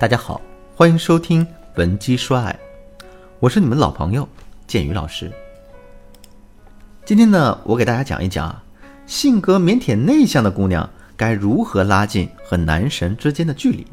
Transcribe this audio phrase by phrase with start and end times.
[0.00, 0.40] 大家好，
[0.76, 1.44] 欢迎收听
[1.74, 2.56] 《文姬说爱》，
[3.40, 4.28] 我是你们老朋友
[4.64, 5.28] 建宇老师。
[7.04, 8.62] 今天呢，我给大家讲一讲啊，
[9.06, 13.84] 性格腼腆内向的姑娘该如何拉近和男神之间的距离。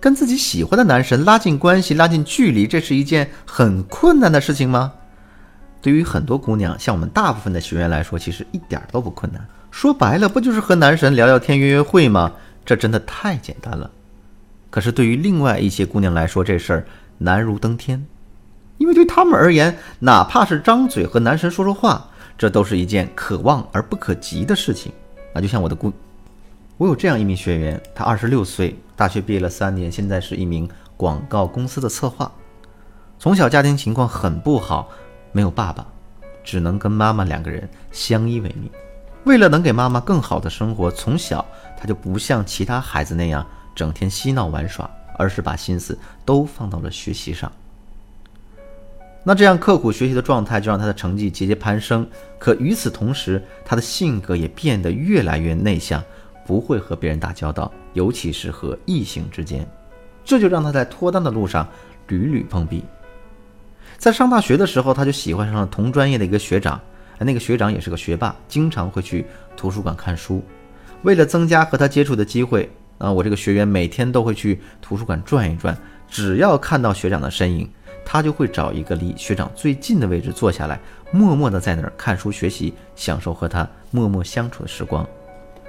[0.00, 4.94] 跟自己喜欢的男神拉近关系、拉近距离，这是一件很困难的事情吗？
[5.82, 9.46] 对于很多姑娘，像我们大部分的学员来说，其实一点都不困难。
[9.70, 12.32] 说白了，不就是和男神聊聊天、约约会吗？
[12.64, 13.90] 这真的太简单了。
[14.70, 16.86] 可是对于另外一些姑娘来说，这事儿
[17.18, 18.04] 难如登天，
[18.78, 24.92] 因为对他们而言，哪怕是张嘴和男神说说话，这都是一件可望而不可及的事情。
[25.32, 25.92] 啊，就像我的姑，
[26.76, 32.30] 我有这样一名学员，她二十六岁，大学毕业了三年，现在是一名广告公司的策划。
[33.18, 34.90] 从小家庭情况很不好，
[35.32, 35.86] 没有爸爸，
[36.44, 38.70] 只能跟妈妈两个人相依为命。
[39.24, 41.44] 为了能给妈妈更好的生活，从小
[41.78, 43.46] 她就不像其他孩子那样。
[43.76, 47.52] 整天嬉闹玩耍，而是把心思都放到了学习上。
[49.22, 52.08] 那这样刻苦学习的状态，就让他的成绩节节攀升。
[52.38, 56.02] 可与此同时，他的性格也变得越来越内向，
[56.46, 59.68] 不会和别人打交道，尤其是和异性之间。
[60.24, 61.68] 这就让他在脱单的路上
[62.06, 62.84] 屡屡碰壁。
[63.98, 66.80] 在上大学的时候，他就喜欢上了同专业的一个学长，
[67.18, 69.26] 那个学长也是个学霸，经常会去
[69.56, 70.42] 图书馆看书。
[71.02, 72.70] 为了增加和他接触的机会。
[72.98, 75.76] 啊，我这个学员每天都会去图书馆转一转，
[76.08, 77.68] 只要看到学长的身影，
[78.04, 80.80] 他就会找一个离学长最近的位置坐下来，
[81.10, 85.06] 默默地在那儿看书学习，享受和他默默相处的时光。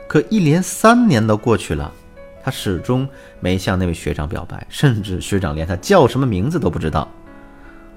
[0.08, 1.92] 可一连三年都过去了，
[2.42, 3.08] 他始终
[3.42, 7.08] 没向那位学长表白，甚至学长连他叫什么名字都不知道。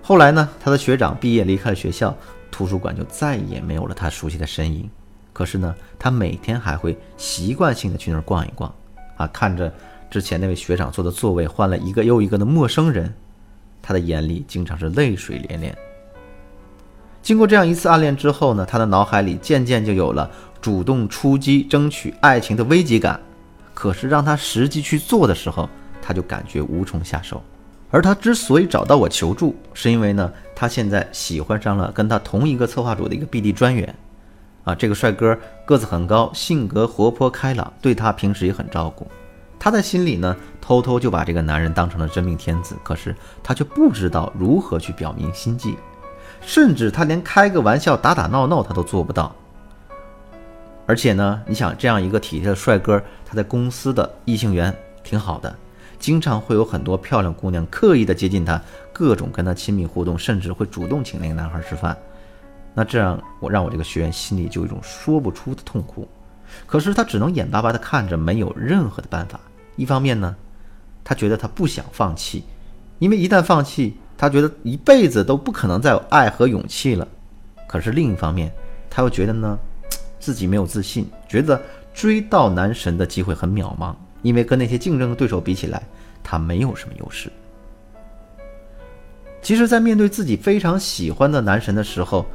[0.03, 2.17] 后来呢，他的学长毕业离开了学校，
[2.51, 4.91] 图书馆就再也没有了他熟悉的身影。
[5.33, 8.75] 可是呢，他每天还会习惯性的去那儿逛一逛。
[9.21, 9.71] 啊，看着
[10.11, 13.13] 之前那位学长坐的座位换了一个又一个的陌生人，
[13.83, 15.77] 他的眼里经常是泪水连连。
[17.21, 20.31] 经过这样一次暗恋之后呢，他的脑海里渐渐就有了
[20.63, 23.21] 主动出击、争取爱情的危机感。
[23.75, 25.69] 可是让他实际去做的时候，
[26.01, 27.43] 他就感觉无从下手。
[27.91, 33.95] 而他之所以找到我求助，是因为呢，他现在喜欢上了跟他同一个策划组的一个 BD 专员。
[34.65, 35.37] 啊，这个帅哥
[35.71, 39.07] 个子很高，性格活泼开朗，对他平时也很照顾。
[39.57, 42.75] 他在心里呢，偷偷就把这个男人当成了真命天子。
[42.83, 45.77] 可是他却不知道如何去表明心迹，
[46.41, 49.33] 甚至他连开个玩笑、打打闹闹他都做不到。
[50.87, 55.55] 而且呢，你想这样一个体贴的帅哥，他在公司的异性缘挺好的，
[56.01, 58.61] 经常会有很多漂亮姑娘刻意的接近他，
[58.93, 61.97] 各种跟他亲密互动，甚至会主动请那个男孩吃饭。
[62.75, 66.09] 那这样，我让我这个学员心里就有一种说不出的痛苦，
[66.67, 69.41] 可是他只能眼巴巴地看着，没有任何的办法。
[69.77, 70.35] 一方面呢，
[71.03, 72.45] 他觉得他不想放弃，
[72.99, 77.07] 因为一旦放弃，他觉得一辈子都不可能再有爱和勇气了。
[77.67, 78.53] 可是另一方面，
[78.89, 79.59] 他又觉得呢，
[80.19, 81.61] 自己没有自信，觉得
[81.93, 85.83] 追到男神的机会很渺茫，因为跟那些竞争的对手比起来，
[86.23, 87.31] 他没有什么优势。
[89.43, 92.27] 其实，在面对自己非常喜欢的男神的时候，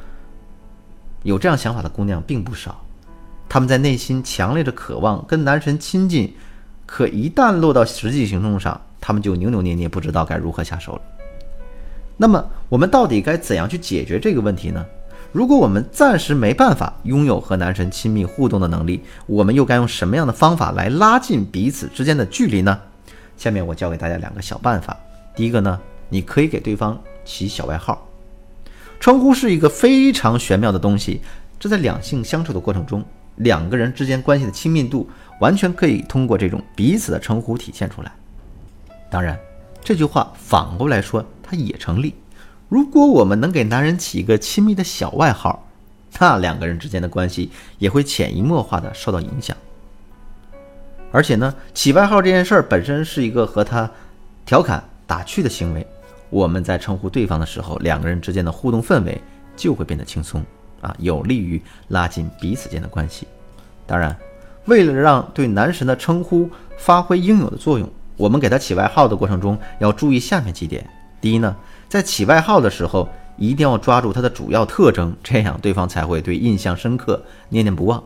[1.26, 2.80] 有这样想法的姑娘并不少，
[3.48, 6.32] 她们在内心强烈的渴望跟男神亲近，
[6.86, 11.02] 可一旦落到实际行动上，她们就扭扭捏捏，不知道该如何下手了。
[12.16, 14.86] 那么，我们到底该怎样去解决这个问题呢？
[15.32, 22.78] 如果我们暂时没办法拥有和男神亲密互动的能力，我们又该用什么样的方法来拉近彼此之间的距离呢？
[23.36, 24.96] 下面我教给大家两个小办法。
[25.34, 28.05] 第一个呢，你可以给对方起小外号。
[28.98, 31.20] 称呼是一个非常玄妙的东西，
[31.58, 33.04] 这在两性相处的过程中，
[33.36, 35.08] 两个人之间关系的亲密度
[35.40, 38.12] 完全可以通过这种彼此的称呼体现出来。
[39.10, 39.38] 当然，
[39.82, 42.14] 这句话反过来说，它也成立。
[42.68, 45.68] 如果我们能给男人起一个亲密的小外号，
[46.18, 49.56] 那两个人之间的关系也会潜移默化的受到影响。
[51.12, 53.88] 而且呢，起外号这件事儿本身是一个和他
[54.44, 55.86] 调侃打趣的行为。
[56.30, 59.20] 我们在称呼对方的时候，两个人之间的互动氛围
[59.56, 60.44] 就会变得轻松
[60.80, 63.26] 啊，有利于拉近彼此间的关系。
[63.86, 64.16] 当然，
[64.64, 70.84] 为了让对男神的称呼发挥应有的作用，我们给他起外号的过程中要注意下面几点：
[71.20, 71.54] 第一呢，
[71.88, 78.02] 在起外号的时候，一定要抓住他的主要特征，这样对方才会对印象深刻、念念不忘。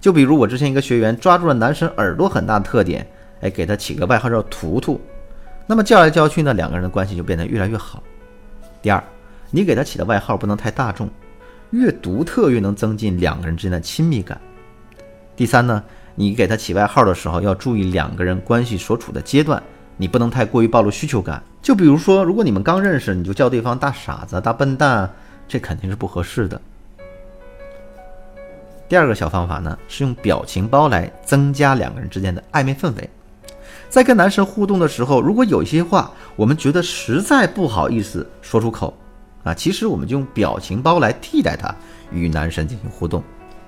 [0.00, 3.06] 就比如我之前一个学员抓住了男神耳朵很大的特点，
[3.40, 5.00] 哎，给他起个外号叫“图图”。
[5.70, 8.02] 那么叫来叫去呢，两个人的关系就变得越来越好。
[8.82, 9.00] 第二，
[9.52, 11.08] 你给他起的外号不能太大众，
[11.70, 14.40] 越独特越能增进两个人之间的亲密感。
[15.36, 15.80] 第三呢，
[16.16, 19.62] 你给他起外号的时候要注意两个人关系所处的阶段，
[19.96, 21.40] 你不能太过于暴露需求感。
[21.62, 25.08] 就比如说，如果你们刚认识，你就叫对方大傻子、大笨蛋，
[25.46, 26.60] 这肯定是不合适的。
[28.88, 33.08] 第二个小方法呢，是用表情包来增加两个人之间的暧昧氛围。
[33.90, 38.94] 在跟男神互动的时候，如果有一些话我们觉得实在不好意思说出口，
[39.42, 41.74] 啊，其实我们就用表情包来替代它，
[42.12, 43.20] 与男神进行互动。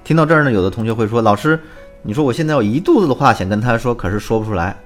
[0.04, 1.58] 听到这儿呢，有的同学会说：“老师，
[2.02, 4.76] 你说我现在有一肚子的话想跟他说，可是说不出来。”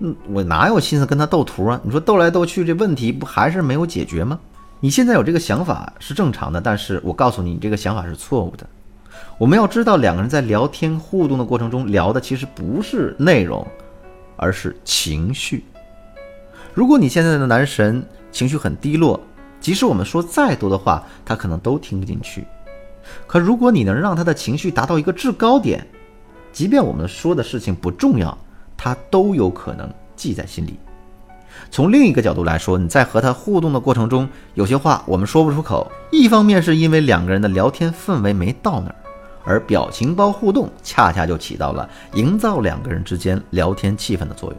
[0.00, 1.80] 嗯，我哪有心思跟他斗图啊？
[1.84, 4.38] 你说斗来斗去，这问题不还是没有解决吗？
[4.80, 8.66] 你现在有这个想法是正常的，但是我告诉你，你这个想法是错误的。
[9.38, 13.64] 我们要知道，两个人在聊天互动的过程中，聊的其实不是内容，
[14.36, 15.64] 而是情绪。
[16.72, 19.20] 如果你现在的男神情绪很低落，
[19.60, 22.44] 即使我们说再多的话，他可能都听不进去。
[23.26, 25.86] 可如果你能让他的情绪达到一个制高点，
[26.52, 28.36] 即便我们说的事情不重要。
[28.76, 30.78] 他都有可能记在心里。
[31.70, 38.94] 从另一个角度来说，你在和他互动的过程中，有些话我们说不出口，一方面是因为两个人的聊天氛围没到那儿，
[39.44, 44.58] 而表情包互动恰恰就起到了营造两个人之间聊天气氛的作用。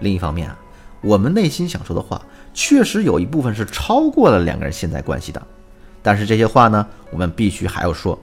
[0.00, 0.58] 另一方面啊，
[1.00, 2.20] 我们内心想说的话，
[2.52, 5.42] 确实有一部分是超过了两个人现在关系的，
[6.02, 8.18] 但是这些话呢，我们必须还要说，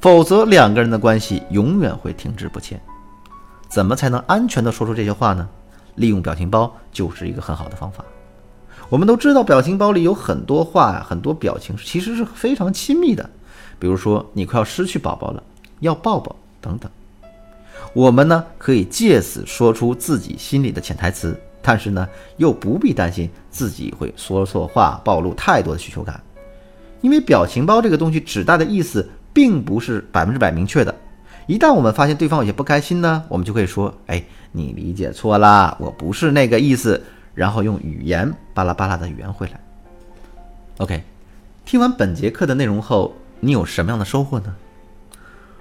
[0.00, 2.80] 否则两个人的关系永远会停滞不前。
[3.68, 5.46] 怎么才能安全的说出这些话呢？
[5.96, 8.04] 利用表情包就是一个很好的方法。
[8.88, 13.28] 我们都知道，表情包里有很多话呀，很多表情其实是非常亲密的。
[13.78, 15.42] 比如说，你快要失去宝宝了，
[15.80, 16.90] 要抱抱等等。
[17.92, 26.20] 我们呢，可以借此说出自己心里的潜台词，但是呢，又不必担心自己会说错话，暴露太多的需求感。
[27.00, 30.94] 因为表情包这个东西指代的意思，并不是百分之百明确的。
[31.46, 34.22] 一旦我们发现对方有些不开心呢，我们就可以说：“哎，
[34.52, 37.02] 你理解错了，我不是那个意思。”
[37.34, 39.60] 然后用语言巴拉巴拉的圆回来。
[40.78, 41.04] OK，
[41.64, 44.54] 听完本节课的内容后，你有什么样的收获呢？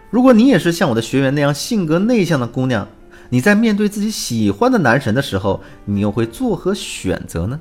[0.09, 2.87] 如果你也是像我的学员那样性格内向的姑娘，
[3.29, 7.59] 你在面对自己喜欢的男神的时候，你又会作何选择呢？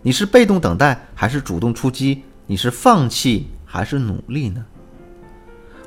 [0.00, 2.22] 你是被动等待还是主动出击？
[2.46, 4.64] 你是放弃还是努力呢？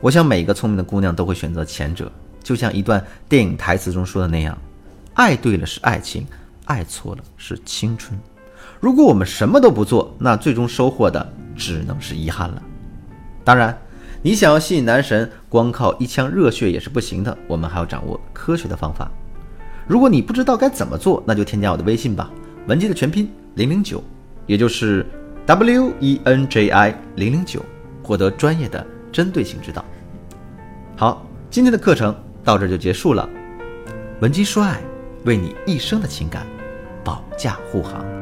[0.01, 2.11] 我想每一个聪明的姑娘都会选择前者，
[2.43, 4.57] 就像一段电影台词中说的那样
[5.15, 6.27] ：“爱对了是爱情，
[6.65, 8.19] 爱错了是青春。”
[8.81, 12.61] 如果我们什么都不做，那最终收获的只能是遗憾了。
[13.43, 13.77] 当然，
[14.21, 19.11] 你想要吸引男神，光靠一腔热血也是不行的，我们还要掌握科学的方法。
[19.87, 22.31] 如果你不知道该怎么做，那就添加我的微信吧，
[22.67, 24.03] 文姬的全拼零零九，
[24.45, 25.05] 也就是
[25.45, 27.63] W E N J I 零零九，
[28.03, 28.85] 获得专业的。
[29.11, 29.83] 针对性指导。
[30.95, 32.15] 好，今天的课程
[32.45, 33.27] 到这就结束了。
[34.21, 34.81] 文姬说爱，
[35.25, 36.47] 为你一生的情感
[37.03, 38.20] 保驾护航。